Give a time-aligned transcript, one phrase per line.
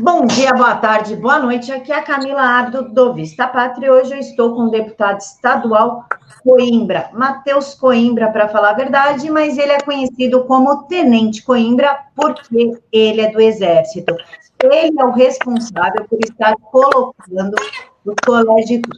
[0.00, 1.72] Bom dia, boa tarde, boa noite.
[1.72, 3.92] Aqui é a Camila Ardo do Vista Pátria.
[3.92, 6.04] Hoje eu estou com o deputado estadual
[6.44, 12.78] Coimbra, Matheus Coimbra, para falar a verdade, mas ele é conhecido como Tenente Coimbra porque
[12.92, 14.14] ele é do Exército.
[14.62, 17.56] Ele é o responsável por estar colocando
[18.04, 18.14] os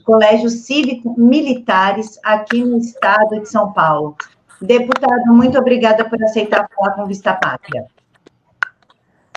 [0.05, 4.17] colégio, cívico-militares aqui no estado de São Paulo.
[4.61, 7.87] Deputado, muito obrigada por aceitar falar com Vista Pátria.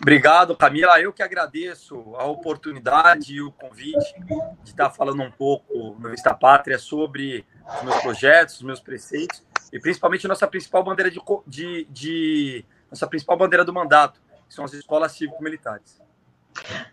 [0.03, 0.99] Obrigado, Camila.
[0.99, 4.13] Eu que agradeço a oportunidade e o convite
[4.61, 7.45] de estar falando um pouco no Vista Pátria sobre
[7.77, 13.07] os meus projetos, os meus preceitos e principalmente nossa principal bandeira de, de, de nossa
[13.07, 16.01] principal bandeira do mandato, que são as escolas cívico-militares.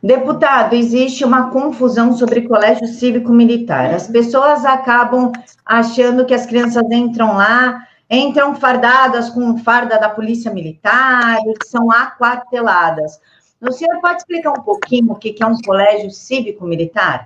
[0.01, 3.93] Deputado, existe uma confusão sobre colégio cívico-militar.
[3.93, 5.33] As pessoas acabam
[5.67, 11.93] achando que as crianças entram lá entram fardadas com farda da Polícia Militar e são
[11.93, 13.21] aquarteladas.
[13.61, 17.25] O senhor pode explicar um pouquinho o que é um colégio cívico-militar?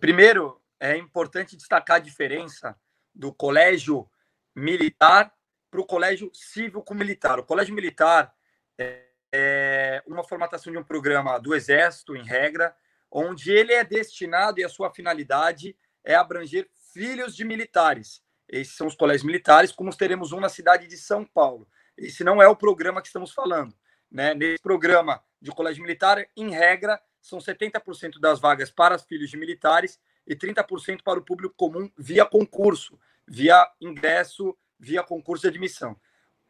[0.00, 2.74] Primeiro, é importante destacar a diferença
[3.14, 4.08] do colégio
[4.54, 5.32] militar
[5.70, 7.38] para o colégio cívico-militar.
[7.38, 8.32] O colégio militar
[9.32, 12.74] é uma formatação de um programa do Exército, em regra,
[13.10, 18.22] onde ele é destinado e a sua finalidade é abranger filhos de militares.
[18.52, 21.66] Esses são os colégios militares, como teremos um na cidade de São Paulo.
[21.96, 23.74] Esse não é o programa que estamos falando.
[24.10, 24.34] Né?
[24.34, 29.38] Nesse programa de colégio militar, em regra, são 70% das vagas para os filhos de
[29.38, 35.98] militares e 30% para o público comum via concurso, via ingresso, via concurso de admissão.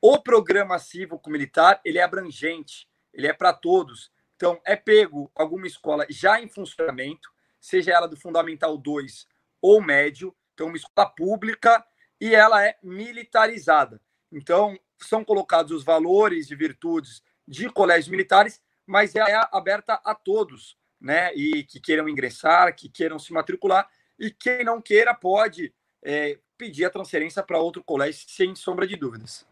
[0.00, 4.10] O programa cívico-militar, ele é abrangente, ele é para todos.
[4.34, 9.28] Então, é pego alguma escola já em funcionamento, seja ela do Fundamental 2
[9.60, 11.84] ou médio, então uma escola pública
[12.22, 14.00] e ela é militarizada.
[14.30, 20.76] Então, são colocados os valores e virtudes de colégios militares, mas é aberta a todos,
[21.00, 21.34] né?
[21.34, 26.84] E que queiram ingressar, que queiram se matricular, e quem não queira pode é, pedir
[26.84, 29.44] a transferência para outro colégio, sem sombra de dúvidas.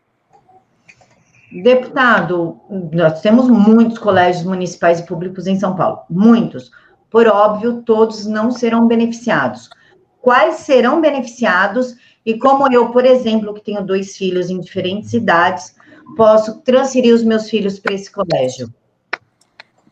[1.50, 2.60] Deputado,
[2.92, 6.70] nós temos muitos colégios municipais e públicos em São Paulo, muitos.
[7.10, 9.68] Por óbvio, todos não serão beneficiados.
[10.20, 15.74] Quais serão beneficiados e como eu, por exemplo, que tenho dois filhos em diferentes idades,
[16.16, 18.72] posso transferir os meus filhos para esse colégio?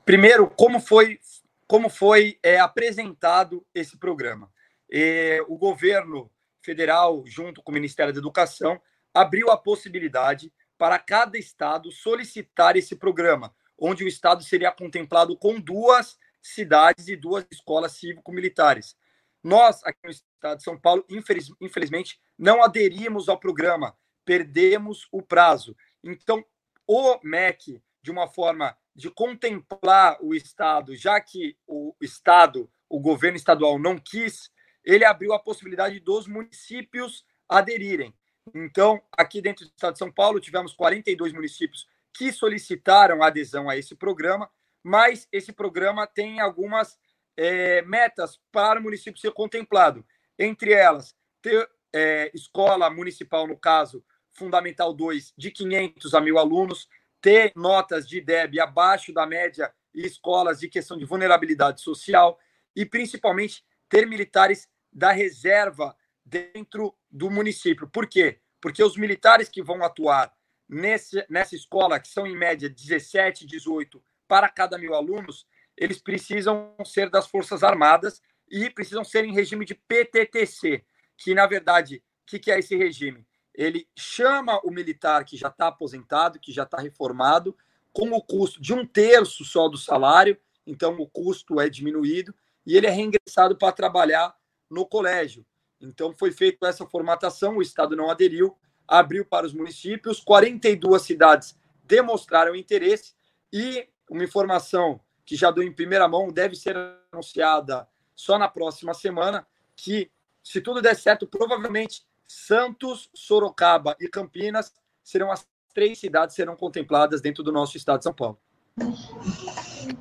[0.04, 1.18] Primeiro, como foi,
[1.66, 4.50] como foi é, apresentado esse programa?
[4.90, 6.30] É, o governo
[6.62, 8.80] federal, junto com o Ministério da Educação,
[9.12, 15.58] abriu a possibilidade para cada estado solicitar esse programa, onde o estado seria contemplado com
[15.60, 18.96] duas cidades e duas escolas cívico-militares.
[19.42, 25.20] Nós, aqui no estado de São Paulo, infeliz, infelizmente, não aderimos ao programa, perdemos o
[25.20, 25.76] prazo.
[26.02, 26.44] Então,
[26.86, 33.36] o MEC, de uma forma de contemplar o Estado, já que o Estado, o governo
[33.36, 34.50] estadual não quis,
[34.84, 38.14] ele abriu a possibilidade dos municípios aderirem.
[38.54, 43.76] Então, aqui dentro do Estado de São Paulo, tivemos 42 municípios que solicitaram adesão a
[43.76, 44.50] esse programa,
[44.82, 46.98] mas esse programa tem algumas
[47.36, 50.04] é, metas para o município ser contemplado.
[50.38, 56.88] Entre elas, ter é, escola municipal, no caso, Fundamental 2, de 500 a 1.000 alunos,
[57.20, 62.38] ter notas de DEB abaixo da média e escolas de questão de vulnerabilidade social
[62.76, 67.88] e, principalmente, ter militares da reserva dentro do município.
[67.88, 68.38] Por quê?
[68.60, 70.32] Porque os militares que vão atuar
[70.68, 76.74] nesse, nessa escola, que são em média 17, 18 para cada mil alunos, eles precisam
[76.84, 78.20] ser das Forças Armadas
[78.50, 80.84] e precisam ser em regime de PTTC,
[81.16, 83.26] que, na verdade, o que, que é esse regime?
[83.54, 87.56] Ele chama o militar que já está aposentado, que já está reformado,
[87.92, 92.76] com o custo de um terço só do salário, então o custo é diminuído, e
[92.76, 94.36] ele é reingressado para trabalhar
[94.70, 95.44] no colégio.
[95.80, 98.56] Então foi feita essa formatação, o Estado não aderiu,
[98.86, 103.14] abriu para os municípios, 42 cidades demonstraram interesse,
[103.52, 106.76] e uma informação que já deu em primeira mão, deve ser
[107.12, 107.88] anunciada
[108.18, 110.10] só na próxima semana, que,
[110.42, 114.72] se tudo der certo, provavelmente Santos, Sorocaba e Campinas
[115.04, 118.36] serão as três cidades serão contempladas dentro do nosso estado de São Paulo.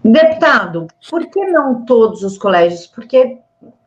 [0.03, 2.87] Deputado, por que não todos os colégios?
[2.87, 3.37] Porque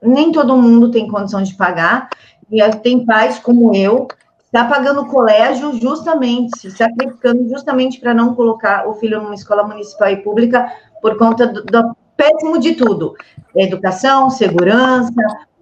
[0.01, 2.09] nem todo mundo tem condição de pagar,
[2.49, 4.07] e tem pais como eu,
[4.45, 10.09] está pagando colégio justamente, se sacrificando justamente para não colocar o filho numa escola municipal
[10.09, 10.73] e pública,
[11.03, 13.17] por conta do péssimo de tudo:
[13.57, 15.13] educação, segurança,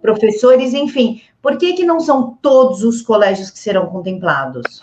[0.02, 1.22] professores, enfim.
[1.40, 4.82] Por que, que não são todos os colégios que serão contemplados?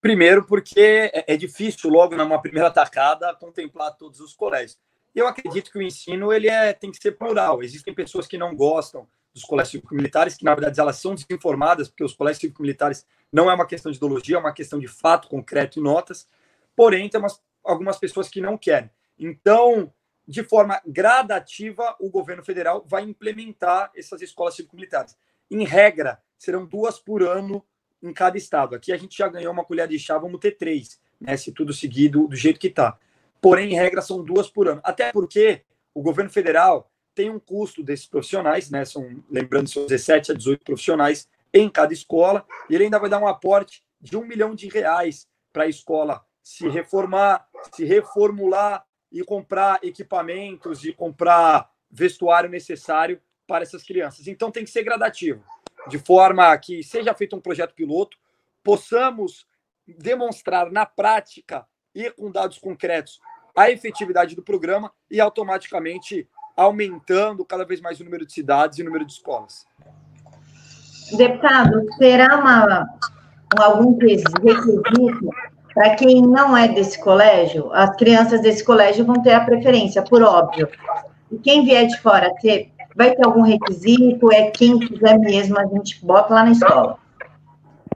[0.00, 4.78] Primeiro, porque é, é difícil, logo numa primeira tacada, contemplar todos os colégios.
[5.14, 7.62] Eu acredito que o ensino ele é, tem que ser plural.
[7.62, 12.04] Existem pessoas que não gostam dos colégios cívico-militares, que na verdade elas são desinformadas, porque
[12.04, 15.78] os colégios cívico-militares não é uma questão de ideologia, é uma questão de fato concreto
[15.78, 16.26] e notas.
[16.74, 18.90] Porém, tem umas, algumas pessoas que não querem.
[19.18, 19.92] Então,
[20.26, 25.16] de forma gradativa, o governo federal vai implementar essas escolas cívico-militares.
[25.50, 27.64] Em regra, serão duas por ano
[28.02, 28.74] em cada estado.
[28.74, 31.72] Aqui a gente já ganhou uma colher de chá, vamos ter três, né, se tudo
[31.72, 32.98] seguido do jeito que está.
[33.40, 34.80] Porém, em regra, são duas por ano.
[34.84, 35.62] Até porque
[35.94, 38.84] o governo federal tem um custo desses profissionais, né?
[38.84, 43.18] São, lembrando, são 17 a 18 profissionais em cada escola, e ele ainda vai dar
[43.18, 49.24] um aporte de um milhão de reais para a escola se reformar, se reformular e
[49.24, 54.28] comprar equipamentos e comprar vestuário necessário para essas crianças.
[54.28, 55.42] Então tem que ser gradativo,
[55.88, 58.16] de forma que seja feito um projeto piloto,
[58.62, 59.46] possamos
[59.86, 63.20] demonstrar na prática e com dados concretos
[63.56, 68.82] a efetividade do programa e automaticamente aumentando cada vez mais o número de cidades e
[68.82, 69.66] o número de escolas.
[71.16, 72.86] Deputado, terá uma,
[73.58, 74.82] algum requisito
[75.74, 77.72] para quem não é desse colégio?
[77.72, 80.68] As crianças desse colégio vão ter a preferência, por óbvio.
[81.30, 84.32] E quem vier de fora, ter, vai ter algum requisito?
[84.32, 86.98] É quem quiser mesmo, a gente bota lá na escola.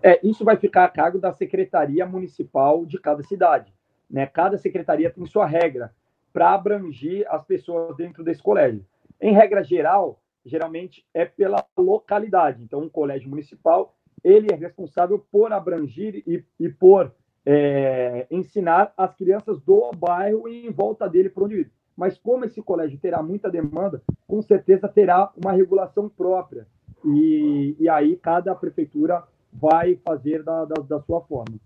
[0.03, 3.73] É, isso vai ficar a cargo da Secretaria Municipal de cada cidade.
[4.09, 4.27] Né?
[4.27, 5.93] Cada secretaria tem sua regra
[6.33, 8.85] para abranger as pessoas dentro desse colégio.
[9.21, 12.63] Em regra geral, geralmente é pela localidade.
[12.63, 17.13] Então, um colégio municipal ele é responsável por abranger e, e por
[17.47, 21.71] é, ensinar as crianças do bairro e em volta dele por onde ir.
[21.97, 26.67] Mas como esse colégio terá muita demanda, com certeza terá uma regulação própria.
[27.05, 31.57] E, e aí cada prefeitura vai fazer da, da, da sua forma.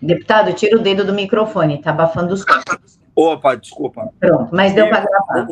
[0.00, 2.44] Deputado, tira o dedo do microfone, tá abafando os
[3.14, 4.12] Opa, desculpa.
[4.20, 5.46] Pronto, mas deu para gravar.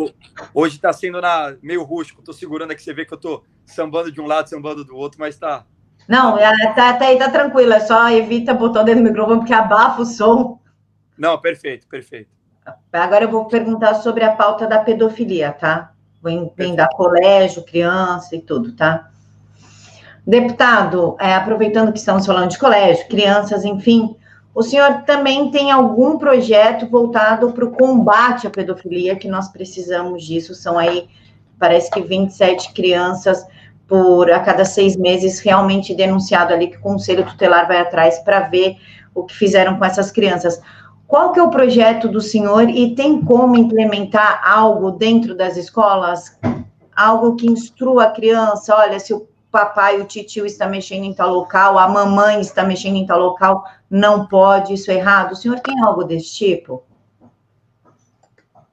[0.53, 4.13] Hoje está sendo na, meio rústico, estou segurando aqui, você vê que eu estou sambando
[4.13, 5.65] de um lado, sambando do outro, mas está.
[6.09, 9.55] Não, tá, tá, tá, tá tranquilo, é só evita botar o dedo no microfone, porque
[9.55, 10.59] abafa o som.
[11.17, 12.29] Não, perfeito, perfeito.
[12.93, 15.93] Agora eu vou perguntar sobre a pauta da pedofilia, tá?
[16.23, 19.11] Vou emendar colégio, criança e tudo, tá?
[20.27, 24.17] Deputado, é, aproveitando que estamos falando de colégio, crianças, enfim,
[24.55, 30.25] o senhor também tem algum projeto voltado para o combate à pedofilia, que nós precisamos
[30.25, 30.55] disso?
[30.55, 31.09] São aí,
[31.59, 33.45] parece que 27 crianças
[33.87, 38.41] por a cada seis meses realmente denunciado ali, que o Conselho Tutelar vai atrás para
[38.41, 38.77] ver
[39.15, 40.61] o que fizeram com essas crianças.
[41.07, 46.39] Qual que é o projeto do senhor e tem como implementar algo dentro das escolas?
[46.97, 51.33] Algo que instrua a criança, olha, se o papai, o tio está mexendo em tal
[51.33, 55.33] local, a mamãe está mexendo em tal local, não pode, isso é errado.
[55.33, 56.83] O senhor tem algo desse tipo?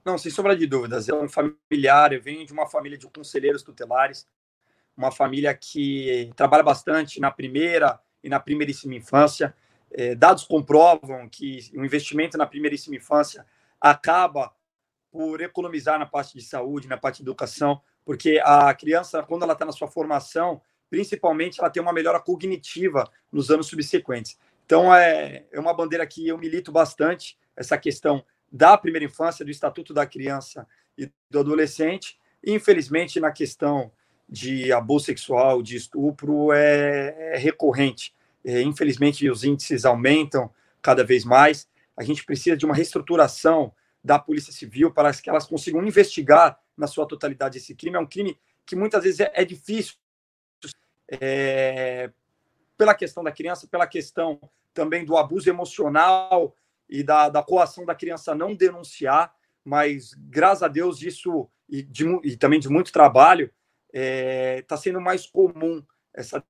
[0.04, 1.08] Não, sem sombra de dúvidas.
[1.08, 4.26] É um familiar, eu venho de uma família de conselheiros tutelares,
[4.96, 9.56] uma família que trabalha bastante na primeira e na primeiríssima infância.
[9.92, 13.46] É, dados comprovam que o investimento na primeiríssima infância
[13.80, 14.54] acaba
[15.12, 19.54] por economizar na parte de saúde, na parte de educação, porque a criança, quando ela
[19.54, 24.38] está na sua formação, principalmente ela tem uma melhora cognitiva nos anos subsequentes.
[24.66, 29.52] Então, é, é uma bandeira que eu milito bastante, essa questão da primeira infância, do
[29.52, 32.18] Estatuto da Criança e do Adolescente.
[32.44, 33.92] E, infelizmente, na questão
[34.32, 38.16] de abuso sexual, de estupro, é, é recorrente.
[38.46, 40.50] É, infelizmente, os índices aumentam
[40.82, 41.68] cada vez mais.
[41.98, 46.88] A gente precisa de uma reestruturação da Polícia Civil para que elas consigam investigar na
[46.88, 47.98] sua totalidade esse crime.
[47.98, 49.96] É um crime que muitas vezes é, é difícil
[51.12, 52.10] é,
[52.78, 54.40] pela questão da criança, pela questão
[54.74, 56.56] também do abuso emocional
[56.90, 59.34] e da, da coação da criança não denunciar,
[59.64, 63.52] mas graças a Deus isso, e, de, e também de muito trabalho,
[63.94, 65.84] está é, tá sendo mais comum
[66.14, 66.44] essa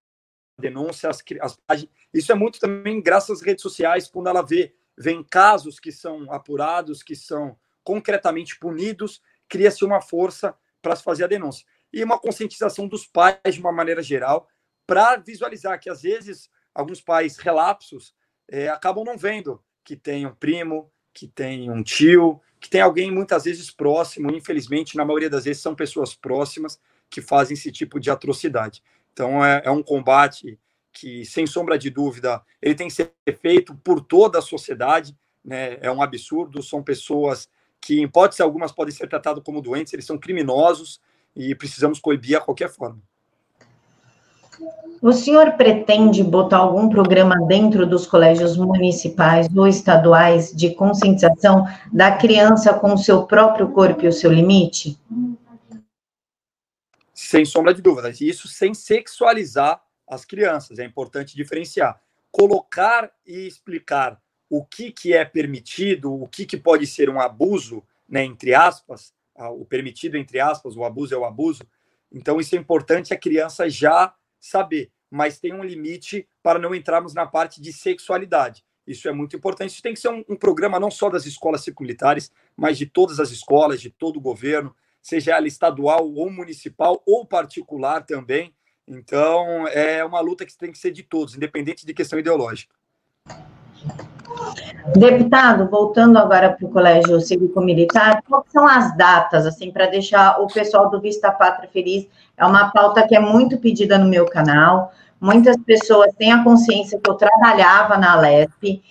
[0.59, 1.09] denúncia.
[1.09, 1.23] As,
[1.67, 5.91] as, isso é muito também graças às redes sociais, quando ela vê, vem casos que
[5.91, 12.03] são apurados, que são concretamente punidos, cria-se uma força para se fazer a denúncia e
[12.03, 14.47] uma conscientização dos pais de uma maneira geral,
[14.87, 18.15] para visualizar que às vezes alguns pais relapsos
[18.47, 23.11] é, acabam não vendo que tem um primo, que tem um tio, que tem alguém
[23.11, 26.79] muitas vezes próximo, infelizmente, na maioria das vezes são pessoas próximas
[27.11, 28.81] que fazem esse tipo de atrocidade.
[29.13, 30.57] Então é, é um combate
[30.91, 35.15] que, sem sombra de dúvida, ele tem que ser feito por toda a sociedade,
[35.45, 35.77] né?
[35.81, 37.47] É um absurdo, são pessoas
[37.79, 40.99] que, em hipótese algumas, podem ser tratadas como doentes, eles são criminosos,
[41.35, 42.99] e precisamos coibir a qualquer forma.
[45.01, 52.11] O senhor pretende botar algum programa dentro dos colégios municipais ou estaduais de conscientização da
[52.11, 54.99] criança com o seu próprio corpo e o seu limite?
[57.31, 58.19] Sem sombra de dúvidas.
[58.19, 60.79] Isso sem sexualizar as crianças.
[60.79, 62.01] É importante diferenciar.
[62.29, 67.83] Colocar e explicar o que, que é permitido, o que, que pode ser um abuso,
[68.07, 69.13] né, entre aspas,
[69.57, 71.63] o permitido entre aspas, o abuso é o abuso.
[72.11, 77.13] Então, isso é importante a criança já saber, mas tem um limite para não entrarmos
[77.13, 78.61] na parte de sexualidade.
[78.85, 79.71] Isso é muito importante.
[79.71, 83.21] Isso tem que ser um, um programa não só das escolas civil-militares, mas de todas
[83.21, 88.53] as escolas, de todo o governo, seja ela estadual ou municipal ou particular também.
[88.87, 92.75] Então, é uma luta que tem que ser de todos, independente de questão ideológica.
[94.95, 100.47] Deputado, voltando agora para o Colégio Cívico-Militar, quais são as datas, assim, para deixar o
[100.47, 102.07] pessoal do Vista Pátria feliz?
[102.35, 104.91] É uma pauta que é muito pedida no meu canal.
[105.19, 108.81] Muitas pessoas têm a consciência que eu trabalhava na Alesp,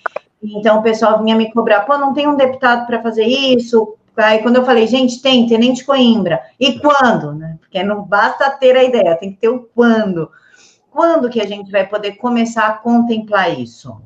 [0.41, 3.95] então o pessoal vinha me cobrar, pô, não tem um deputado para fazer isso?
[4.17, 6.41] Aí quando eu falei, gente, tem, Tenente Coimbra.
[6.59, 7.33] E quando?
[7.33, 7.57] Né?
[7.59, 10.29] Porque não basta ter a ideia, tem que ter o quando.
[10.89, 14.01] Quando que a gente vai poder começar a contemplar isso?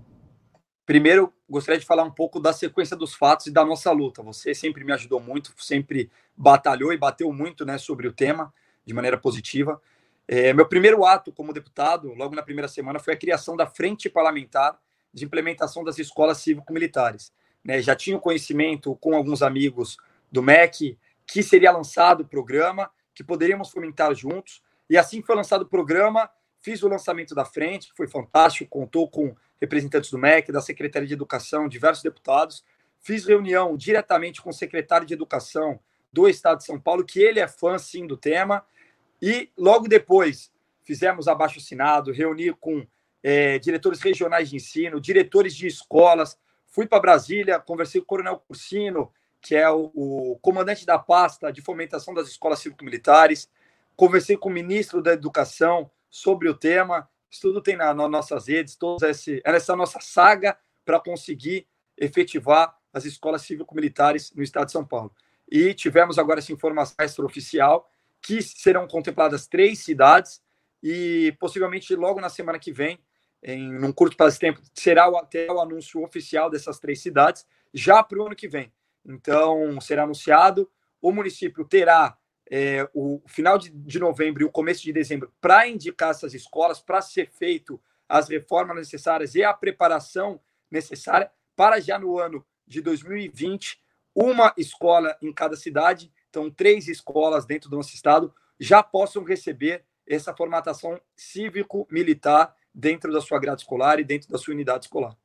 [0.85, 4.21] Primeiro, gostaria de falar um pouco da sequência dos fatos e da nossa luta.
[4.21, 8.53] Você sempre me ajudou muito, sempre batalhou e bateu muito né, sobre o tema
[8.85, 9.81] de maneira positiva.
[10.27, 14.09] É, meu primeiro ato como deputado, logo na primeira semana, foi a criação da Frente
[14.09, 14.77] Parlamentar
[15.12, 17.31] de Implementação das Escolas Cívico-Militares.
[17.65, 19.98] Né, já tinha o conhecimento com alguns amigos
[20.31, 24.62] do MEC que seria lançado o programa, que poderíamos fomentar juntos.
[24.88, 26.29] E assim que foi lançado o programa,
[26.60, 31.07] fiz o lançamento da frente, que foi fantástico, contou com representantes do MEC, da Secretaria
[31.07, 32.63] de Educação, diversos deputados.
[33.00, 35.79] Fiz reunião diretamente com o secretário de Educação
[36.12, 38.63] do Estado de São Paulo, que ele é fã, sim, do tema.
[39.22, 40.51] E logo depois
[40.84, 42.86] fizemos abaixo assinado, reuni com
[43.24, 46.38] é, diretores regionais de ensino, diretores de escolas.
[46.75, 51.50] Fui para Brasília, conversei com o Coronel Cursino, que é o, o comandante da pasta
[51.50, 53.50] de fomentação das escolas cívico-militares.
[53.96, 57.10] Conversei com o ministro da Educação sobre o tema.
[57.32, 61.65] Isso tudo tem na, nas nossas redes, toda essa nossa saga para conseguir
[61.98, 65.15] efetivar as escolas cívico-militares no estado de São Paulo.
[65.50, 67.89] E tivemos agora essa informação extraoficial
[68.22, 70.41] que serão contempladas três cidades
[70.84, 73.00] e possivelmente logo na semana que vem,
[73.45, 78.01] em num curto prazo de tempo, será o, o anúncio oficial dessas três cidades já
[78.01, 78.73] para o ano que vem.
[79.05, 80.69] Então, será anunciado.
[80.99, 82.17] O município terá
[82.49, 86.81] é, o final de, de novembro e o começo de dezembro para indicar essas escolas,
[86.81, 92.81] para ser feito as reformas necessárias e a preparação necessária para já no ano de
[92.81, 93.79] 2020
[94.15, 99.83] uma escola em cada cidade, então três escolas dentro do nosso estado já possam receber
[100.07, 105.15] essa formatação cívico-militar dentro da sua grade escolar e dentro da sua unidade escolar.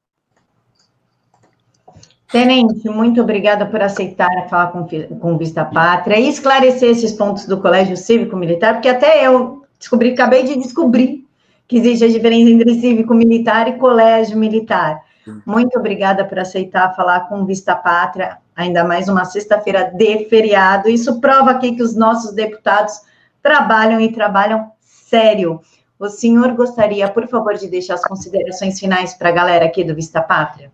[2.30, 4.86] Tenente, muito obrigada por aceitar falar com,
[5.18, 10.12] com Vista Pátria e esclarecer esses pontos do Colégio Cívico Militar, porque até eu descobri,
[10.12, 11.26] acabei de descobrir
[11.66, 15.00] que existe a diferença entre cívico militar e colégio militar.
[15.44, 20.88] Muito obrigada por aceitar falar com Vista Pátria, ainda mais uma sexta-feira de feriado.
[20.88, 23.00] Isso prova aqui que os nossos deputados
[23.42, 25.60] trabalham e trabalham sério.
[26.00, 29.94] O senhor gostaria, por favor, de deixar as considerações finais para a galera aqui do
[29.94, 30.72] Vista Pátria?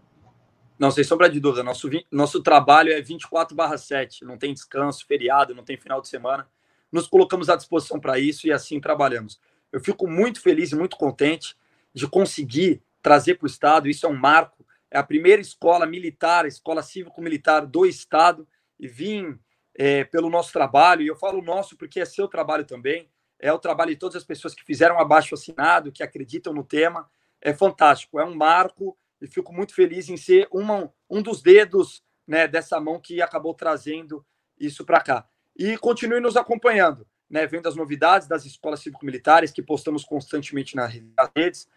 [0.78, 1.64] Não, sem sombra de dúvida.
[1.64, 6.46] Nosso, nosso trabalho é 24/7, não tem descanso, feriado, não tem final de semana.
[6.92, 9.40] Nos colocamos à disposição para isso e assim trabalhamos.
[9.72, 11.56] Eu fico muito feliz e muito contente
[11.92, 14.64] de conseguir trazer para o Estado, isso é um marco.
[14.88, 18.46] É a primeira escola militar, escola cívico-militar do Estado,
[18.78, 19.36] e vim
[19.74, 23.58] é, pelo nosso trabalho, e eu falo nosso porque é seu trabalho também, é o
[23.58, 27.08] trabalho de todas as pessoas que fizeram abaixo assinado, que acreditam no tema.
[27.40, 32.02] É fantástico, é um marco e fico muito feliz em ser uma, um dos dedos
[32.26, 34.24] né, dessa mão que acabou trazendo
[34.58, 35.28] isso para cá.
[35.56, 40.92] E continue nos acompanhando, né, vendo as novidades das escolas cívico-militares que postamos constantemente nas
[41.34, 41.68] redes,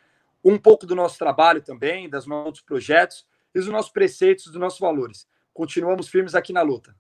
[0.44, 4.80] um pouco do nosso trabalho também, dos nossos projetos e dos nossos preceitos, dos nossos
[4.80, 5.28] valores.
[5.54, 6.96] Continuamos firmes aqui na luta.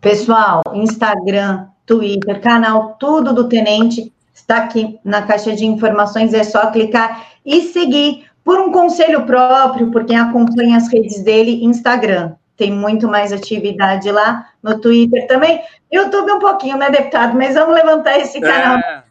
[0.00, 6.32] Pessoal, Instagram, Twitter, canal, tudo do Tenente está aqui na caixa de informações.
[6.32, 11.64] É só clicar e seguir por um conselho próprio, por quem acompanha as redes dele,
[11.64, 12.34] Instagram.
[12.56, 15.62] Tem muito mais atividade lá, no Twitter também.
[15.92, 17.36] YouTube um pouquinho, né, deputado?
[17.36, 18.78] Mas vamos levantar esse canal.
[18.78, 19.04] É,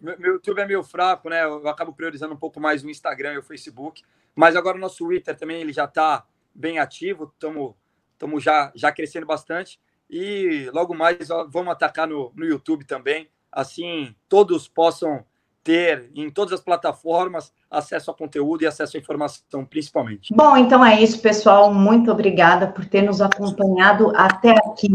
[0.00, 1.44] meu YouTube é meio fraco, né?
[1.44, 4.02] Eu acabo priorizando um pouco mais o Instagram e o Facebook.
[4.34, 9.26] Mas agora o nosso Twitter também ele já está bem ativo, estamos já, já crescendo
[9.26, 9.80] bastante.
[10.10, 13.28] E logo mais vamos atacar no, no YouTube também.
[13.52, 15.24] Assim, todos possam
[15.68, 20.32] ter em todas as plataformas acesso a conteúdo e acesso à informação, principalmente.
[20.34, 21.74] Bom, então é isso, pessoal.
[21.74, 24.88] Muito obrigada por ter nos acompanhado até aqui.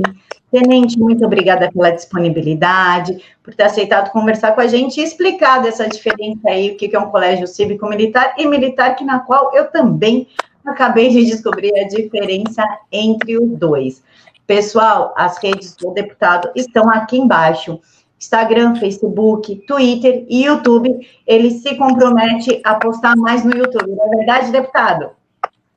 [0.49, 5.87] Tenente, muito obrigada pela disponibilidade, por ter aceitado conversar com a gente e explicar essa
[5.87, 10.27] diferença aí, o que é um colégio cívico-militar e militar, que na qual eu também
[10.65, 14.01] acabei de descobrir a diferença entre os dois.
[14.45, 17.79] Pessoal, as redes do deputado estão aqui embaixo.
[18.19, 21.07] Instagram, Facebook, Twitter e YouTube.
[21.25, 23.91] Ele se compromete a postar mais no YouTube.
[23.91, 25.11] Não é verdade, deputado?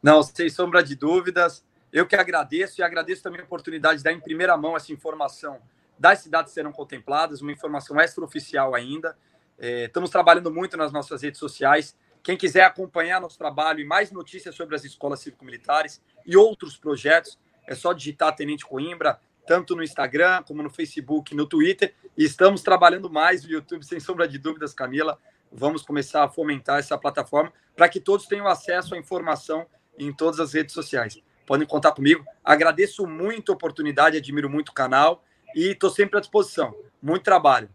[0.02, 1.64] Não, sem sombra de dúvidas.
[1.92, 5.58] Eu que agradeço e agradeço também a oportunidade de dar em primeira mão essa informação
[5.98, 9.16] das cidades serão contempladas, uma informação extraoficial ainda.
[9.58, 11.96] É, estamos trabalhando muito nas nossas redes sociais.
[12.22, 17.38] Quem quiser acompanhar nosso trabalho e mais notícias sobre as escolas cívico-militares e outros projetos,
[17.66, 21.94] é só digitar Tenente Coimbra, tanto no Instagram como no Facebook, no Twitter.
[22.16, 25.18] E estamos trabalhando mais no YouTube, sem sombra de dúvidas, Camila.
[25.52, 29.66] Vamos começar a fomentar essa plataforma para que todos tenham acesso à informação
[29.98, 31.18] em todas as redes sociais.
[31.46, 32.24] Podem contar comigo.
[32.44, 35.22] Agradeço muito a oportunidade, admiro muito o canal
[35.54, 36.74] e estou sempre à disposição.
[37.00, 37.70] Muito trabalho.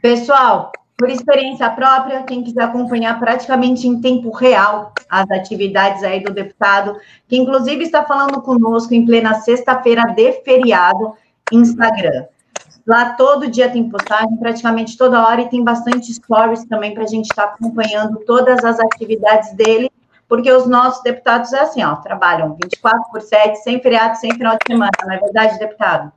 [0.00, 6.32] Pessoal, por experiência própria, quem quiser acompanhar praticamente em tempo real as atividades aí do
[6.32, 11.14] deputado, que inclusive está falando conosco em plena sexta-feira de feriado,
[11.52, 12.26] Instagram.
[12.84, 17.06] Lá todo dia tem postagem, praticamente toda hora, e tem bastante stories também para a
[17.06, 19.92] gente estar tá acompanhando todas as atividades dele,
[20.28, 24.56] porque os nossos deputados é assim, ó, trabalham 24 por 7, sem feriado, sem final
[24.56, 26.12] de semana, não é verdade, deputado?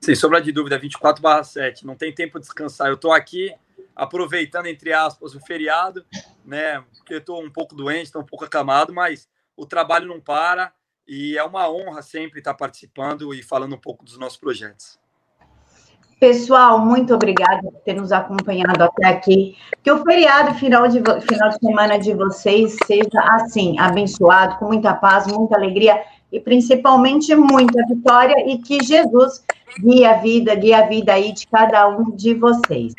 [0.00, 2.88] Sem sombra de dúvida, 24 barra 7, não tem tempo de descansar.
[2.88, 3.54] Eu estou aqui
[3.94, 6.04] aproveitando, entre aspas, o feriado,
[6.44, 6.82] né?
[6.96, 10.72] Porque estou um pouco doente, estou um pouco acamado, mas o trabalho não para
[11.06, 15.00] e é uma honra sempre estar participando e falando um pouco dos nossos projetos.
[16.22, 19.56] Pessoal, muito obrigada por ter nos acompanhado até aqui.
[19.82, 24.94] Que o feriado final de, final de semana de vocês seja assim, abençoado, com muita
[24.94, 29.44] paz, muita alegria e principalmente muita vitória e que Jesus
[29.80, 32.94] guie a vida, guie a vida aí de cada um de vocês.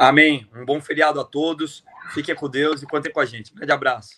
[0.00, 0.48] Amém.
[0.54, 1.84] Um bom feriado a todos.
[2.14, 3.52] Fiquem com Deus e contem com a gente.
[3.52, 4.08] Um grande abraço.